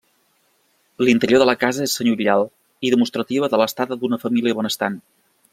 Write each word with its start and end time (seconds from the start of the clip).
L'interior 1.07 1.43
de 1.43 1.47
la 1.49 1.55
casa 1.65 1.83
és 1.89 1.93
senyorial 1.99 2.47
i 2.89 2.93
demostrativa 2.97 3.53
de 3.55 3.63
l'estada 3.63 4.01
d'una 4.03 4.23
família 4.27 4.61
benestant. 4.63 4.99